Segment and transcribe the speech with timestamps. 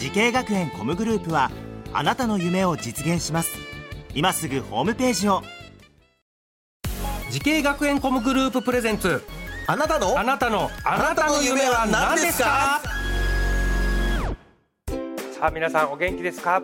[0.00, 1.50] 滋慶学園 COMグループは
[1.92, 3.58] あなたの夢を実現します。
[4.14, 5.42] 今すぐホームページを。
[7.30, 9.22] 滋慶学園 COMグループプレゼンツ。
[9.66, 10.18] あなたの？
[10.18, 10.70] あなたの。
[10.86, 12.80] あなたの夢は何ですか？
[15.38, 16.62] さあ皆さんお元気ですか？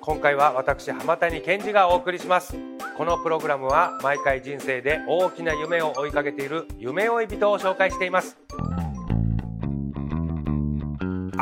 [0.00, 2.56] 今回は私浜谷健司がお送りします。
[2.98, 8.36] このプログラムは毎回人生で大きな夢を追いかけている夢追い人を紹介しています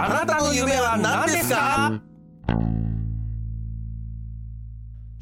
[0.02, 2.00] あなたの夢は何ですか？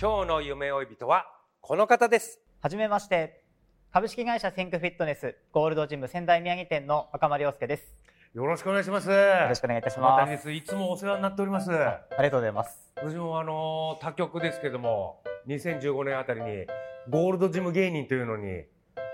[0.00, 1.26] 今日の夢追い人は
[1.60, 3.42] この方ですはじめまして。
[3.90, 7.92] 株式会社センクフィットネスゴールドジム仙台宮城店の赤間亮介です。
[8.34, 12.92] よろしくお願いしますよよろしくお願いいたしますいつもお世話になっておりますありがとうございます。
[12.96, 16.66] 私もあの他局ですけども2015年あたりに
[17.10, 18.62] ゴールドジム芸人というのに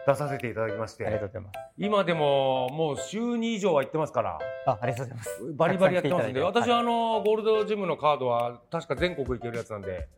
[0.07, 1.59] 出させていただきましありがとてうございます。
[1.79, 5.53] 今でももう週2以上は行ってますからあ、ありがとうございます。
[5.55, 10.09] バリバリやってますんで私はあのゴールドジムのカードは確か全国行けるやつなんで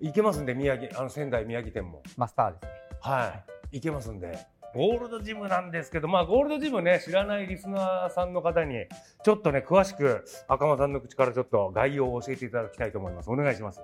[0.00, 2.70] 行けますんで宮城あの仙台宮城店もマスターですね。
[3.00, 4.38] はい行けますんで
[4.74, 8.86] ゴールドジムなんですけどまあゴールドジムね知らないリスナーさんの方に
[9.22, 13.80] ちょっとね詳しく赤間さんの口からちょっと概要を教えていただきたいと思いますお願いします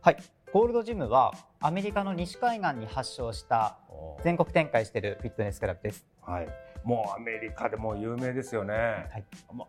[0.00, 0.16] はい。
[0.52, 3.76] ゴールドジムはアメリカの西海岸に発祥した
[4.24, 6.06] 全国展開しているフィットネスクラブです。
[6.22, 6.48] はい、
[6.84, 8.74] もうアメリカでも有名ですよね。
[8.74, 9.24] はい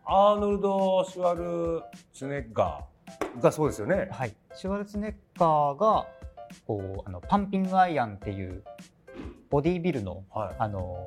[0.06, 1.82] アーノルド・シュワル
[2.14, 4.08] ツェネッガーがそうですよね。
[4.10, 4.34] はい。
[4.54, 6.06] シュワルツェネッガーが
[6.66, 8.64] こうあのパンピングアイアンっていう
[9.50, 10.54] ボディービルのはい。
[10.58, 11.06] あの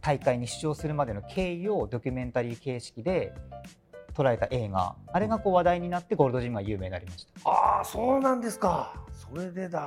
[0.00, 3.34] 大会に出場するまでの経緯をドキュメンタリー形式で
[4.20, 8.94] 捉えた映画あれがこう話題になってゴールドジムが有名になりましたああ、そうなんですか。
[9.12, 9.80] それでだ。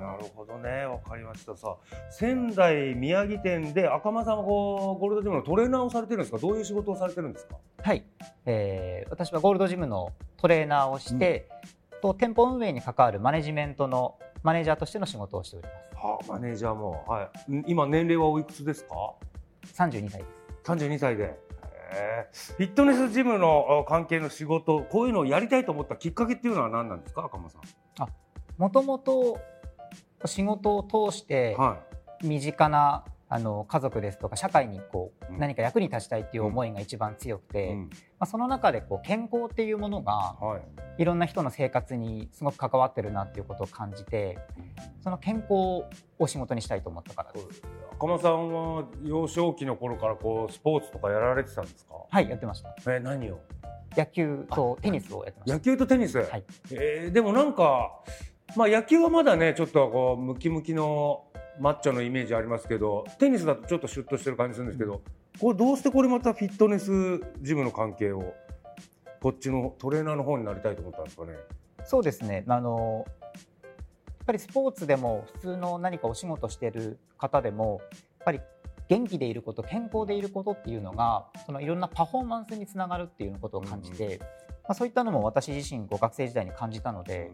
[0.00, 0.84] なるほどね。
[0.84, 1.56] わかりました。
[1.56, 6.38] さあ、仙台宮城店で赤間さんはこうゴールドジムのトレーナーをされてるんですか？
[6.38, 7.56] どういう仕事をされてるんですか？
[7.82, 8.04] はい、
[8.46, 11.48] えー私はゴールドジムのトレーナーをして、
[12.02, 17.04] と店舗運営に関わるマネジメントのマネージャーとしての仕事をしておりまはあ、マネージャーも。
[17.06, 17.52] はい。
[17.56, 18.94] ん今年齢はおいくつですか？
[19.64, 20.24] す32歳で
[20.64, 21.38] す32歳で。
[22.56, 27.24] フィットネスジムのあ関係の仕事こういうのをやりたいと思ったきっかけっていうのは何なんですか？
[27.24, 27.62] 赤間さん。
[28.56, 29.38] もともと
[30.26, 31.78] 仕事を通しては
[32.22, 37.52] 身近なあの家族ですとか社会にこううん何か役に立ちたいっていう思いが一番強くい。
[37.52, 37.88] て、うんま
[38.20, 40.62] あ、その中でこう健康っていうものがはい。
[41.02, 44.36] いろんな人の生活にすごく関わってるなっていうことを感じて
[45.02, 45.86] その健康
[46.18, 47.62] を仕事にしたいと思ったからです。
[47.94, 51.94] 赤間さんは幼少期の頃からこうスポーツとかやられてたんですか？
[52.10, 53.38] はいやってましたえ何を？
[53.96, 56.18] 野球とテニスをやってました野球とテニス？
[56.18, 57.92] はいえーでもなんか
[58.56, 61.24] まあ野球はまだねちょっとこうムキムキの
[61.60, 65.02] マッチョのイメージありますけどテニスだとちょっとシュッとしてる感じするんですけど、
[65.38, 68.34] これどうしてこれまたフィットネスジムの関係を
[69.20, 71.34] こっちのトレーナーの方になりたいと思ったんですかね？
[71.84, 72.44] そうですね。
[72.48, 73.12] あのや
[74.22, 78.40] っぱりスポーツでも普通の何かお仕事している方でもやっぱり
[78.88, 84.20] 元気でいること健康でいることっていうのがそのいろんなパフォーマンスにつながるっていうことを感じて、うん。
[84.20, 84.26] ま
[84.68, 87.32] あ、そういったのも私自身ご学生時代に感じたので、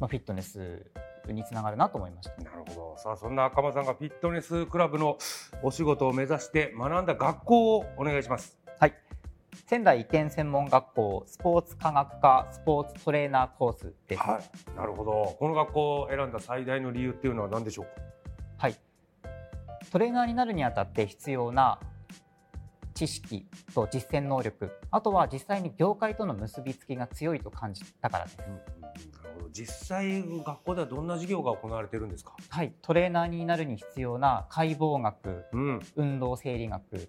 [0.00, 0.86] まあ、フィットネス
[1.32, 2.42] につながるなと思いました。
[2.42, 2.98] なるほど。
[2.98, 5.18] さあそんな赤間さんがフィットネスクラブの
[5.62, 8.58] お仕事を目指して学んだ学校をお願いします。
[8.78, 8.94] はい。
[9.66, 14.22] 仙台移転専門学校スポーツ科学科スポーツトレーナーコースです。
[14.22, 15.36] はい、なるほど。
[15.38, 17.90] この学校を選んだ最大の理由っていうのは何でしょうか？
[18.58, 18.76] はい、
[19.90, 21.80] トレーナーになるにあたって必要な
[22.94, 28.38] 知識と実践能力あとは実際に業界との結びつきが強いと感じたからです、
[29.52, 32.34] 実際学校ではどんな授業が行われてるんですか？
[32.48, 35.80] はい、トレーナーになるに必要な解剖学うん。
[35.96, 37.08] 運動生理学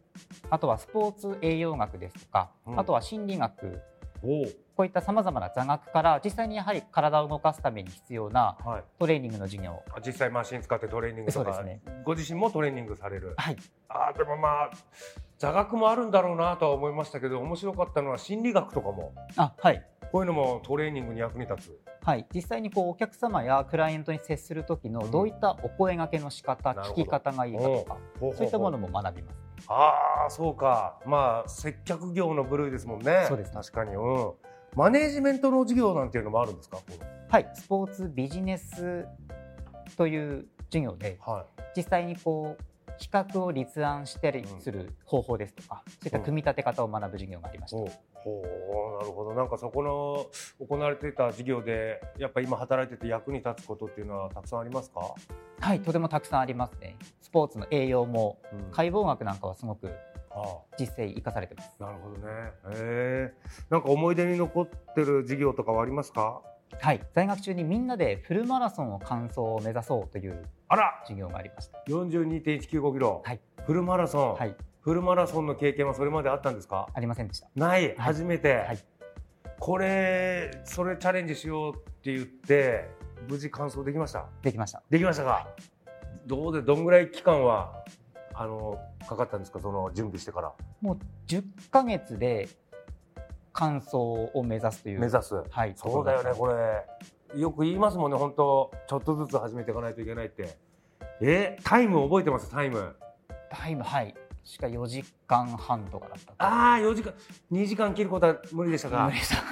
[0.50, 2.80] あとはスポーツ栄養学ですとか、うん。
[2.80, 3.81] あとは心理学。
[4.22, 4.46] お
[4.76, 8.84] こういったさまざまな座学から実際にやはり体を動かすために必要なはい。
[9.00, 9.81] トレーニングの授業。
[9.96, 13.34] あ実際マシン使ってトレーニングとか、そうですご自身もトレーニングされる。
[13.38, 13.58] はい。
[13.88, 14.72] あーでもまあ
[15.38, 19.14] 座学もあるんだろうなとは思いましたけど面白かったのは心理学とかも。
[19.38, 19.81] あはい
[20.12, 21.80] こういうのもトレーニングに役に立つ？
[22.02, 27.02] はい、実際にこうお客様やクライアントに接する時のどういったお声掛けの仕方、なるほど。
[27.02, 29.38] 聞き方がいいかとかそういったものも学びます。
[29.68, 31.00] ああそうか。
[31.06, 33.26] まあ接客業の部類ですもんね。
[33.28, 33.56] そうですね。
[33.56, 33.96] 確かに。
[33.96, 34.32] うん。
[34.76, 36.78] マネージメントの授業なんていうのもあるんですか？
[36.78, 36.84] こ
[37.28, 39.06] はい、スポーツビジネス
[39.98, 41.46] という授業でのはい。
[41.76, 42.64] 実際にこう
[43.00, 47.78] 企画を立案したりする方法ですとか、そういった組み立て方を学ぶ授業がありました。
[47.78, 47.92] ほう
[48.24, 48.42] ほ
[49.00, 49.33] うなるほど。
[49.33, 50.25] なんかそこの
[50.66, 55.13] 行われていた授業でやっぱ今働いてて役に立つことっていうのはたくさんありますか、
[55.60, 56.98] はい、とてもたくさんありますね。
[57.21, 58.71] スポーツの栄養もうん。
[58.71, 59.89] 解剖学なんかはすごく
[60.31, 61.71] あ実践生かされてます。
[61.80, 62.24] あなるほどね。
[62.74, 63.33] え。
[63.69, 66.42] ー、なんか思い出に残ってる授業とかはありますか？
[66.81, 71.00] はい、在学中にみんなでフルマラソンを完走を目指そうというあら！
[71.04, 71.81] 授業がありました。
[71.88, 73.39] 42.195キロ、はい。
[73.66, 76.88] フルマラソン、はい、フルマラソンの経験はそれまであったんですか？
[76.94, 77.48] ありませんでした。
[77.56, 78.80] ない、初めて、はい。
[79.60, 82.90] これそれチャレンジしようって言って
[83.28, 84.26] 無事完走できました？
[84.42, 84.81] できました。
[84.90, 85.48] できましたか、
[86.26, 87.84] どうでどんぐらい期間は
[88.34, 89.60] あのかかったんですか？
[89.60, 90.54] その準備してから。
[90.81, 92.48] もう10ヶ月で
[93.52, 95.00] 完走を目指すという。
[95.02, 95.36] 目指す。
[95.50, 96.86] はい、そうだよねとここれ。
[97.40, 98.72] よく言いますもんね本当。
[98.88, 100.58] ちょっとずつ始めていかないといけないって。
[101.22, 102.50] えタイム覚えてます？
[102.50, 102.96] タイム。
[103.52, 104.16] タイム、はい。
[104.44, 106.34] しか4時間半とかだったと。
[106.40, 107.14] ああ4時間
[107.52, 109.06] 2時間切ることは無理でしたか？
[109.06, 109.44] 無理でした。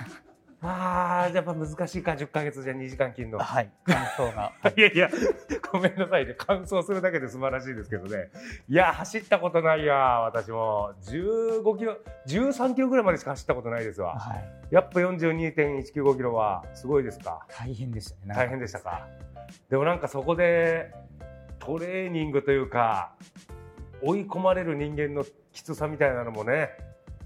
[0.60, 4.52] ああやっぱ難しいか10ヶ月じゃ2時間切るのはい、完走が。
[4.76, 5.10] いやいや、
[5.72, 6.34] ごめんなさいね。
[6.34, 8.32] 完走するだけで素晴らしいですけどね。
[8.68, 10.94] いや、走ったことないや、私も。
[11.04, 14.16] 15キロ、13キロぐらいまでしか走ったことないですわ。
[14.18, 17.46] はい、やっぱ42.195キロはすごいですか？
[17.56, 18.34] 大変でしたね。
[18.36, 19.08] 大変でしたか？
[19.70, 20.92] でもなんかそこで
[21.60, 23.14] トレーニングというか、
[24.02, 26.70] 追い込まれる人間のきつさみたいなのもね、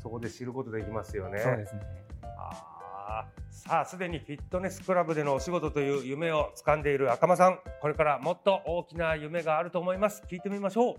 [0.02, 1.40] そこで知ることできますよね。
[1.40, 1.82] そうですね。
[2.24, 10.96] あーさあすでにフィットネスクラブでのお仕事という夢を掴んでいる赤間さんこれからもっと大きな夢があると思います聞いてみましょう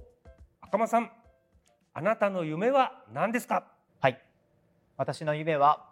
[0.61, 1.11] 赤間さん
[1.95, 3.65] あなたの夢は何ですか？
[4.01, 4.21] はい。
[4.97, 5.89] 私の夢は、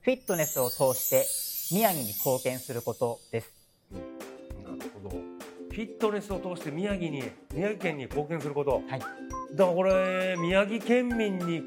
[0.00, 3.52] フィットネスを通して宮城に貢献することです。
[3.92, 5.31] なるほど
[5.72, 7.22] フィットネスを通して宮城に
[7.54, 9.00] 宮城県に貢献することはい。
[9.00, 9.08] だか
[9.56, 11.62] らこれ宮城県民に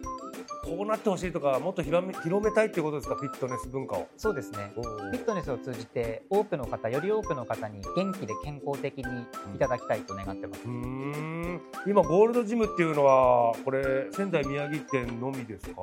[0.63, 3.15] こうなってほしいとかもっと広め広めたいっていうことですか？
[3.15, 4.71] フィットネス文化をそうですね。
[4.75, 9.03] フィットネスを通じて多くの方、より多くの方に元気で健康的に
[9.55, 10.61] いただきたいと願ってます。
[10.65, 15.81] うーん今ゴールドジムっていうのはこれ仙台宮城県のみですか？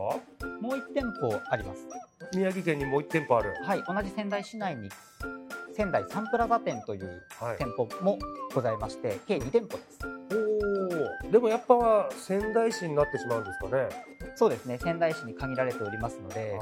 [0.61, 1.87] もう1店舗あります。
[2.35, 3.83] 宮城県にもう1店舗あるはい。
[3.87, 4.89] 同じ仙台市内に
[5.75, 7.59] 仙台サンプラザ店というはい。
[7.59, 8.19] 店舗も
[8.55, 9.99] ございまして、計2店舗です。
[11.25, 13.89] おおでもやっぱ仙台市になってしまうんですかね。
[14.35, 14.79] そうですね。
[14.79, 16.59] 仙台市に限られておりますので、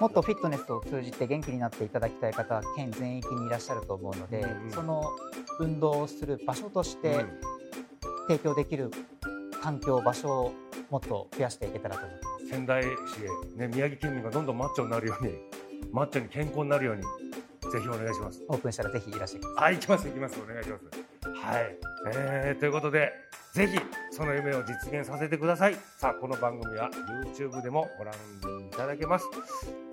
[0.00, 5.04] もっとフィットネスを通じて元気になっていただきたい方は県全域にいらっしゃると思うので、うんうんその
[5.60, 7.40] 運動をする場所としてうん。
[8.26, 8.90] 提供できる
[9.62, 10.52] 環境場所を
[10.90, 12.46] もっと増やしていけたらと思ってます。
[12.48, 12.86] 仙台市
[13.56, 15.32] へ、ね、宮城県民がどんどんマッチョになるように
[15.92, 17.02] マッチョに健康になるように
[17.70, 18.42] ぜひお願いします。
[18.48, 19.74] オープンしたらぜひいらっしゃいください。
[19.74, 20.40] 行きます行きます。
[20.40, 20.84] お願いします。
[21.46, 21.76] はい、
[22.14, 23.12] えー、ということで
[23.52, 23.78] ぜひ
[24.10, 25.76] その夢を実現させてください。
[25.96, 26.90] さあこの番組は
[27.36, 29.26] YouTube でもご覧いただけます。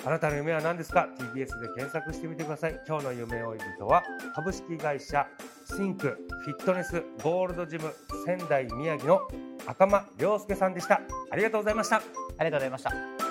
[0.05, 2.79] あなたの夢は何ですか？TBS で検索してみてください。
[2.87, 4.03] 今日の夢追い人は
[4.35, 5.27] 株式会社
[5.75, 7.93] シンクフィットネスゴールドジム
[8.25, 9.21] 仙台宮城の
[9.67, 11.01] 赤間亮介さんでした。
[11.29, 11.97] ありがとうございました。
[11.97, 13.30] ありがとうございました。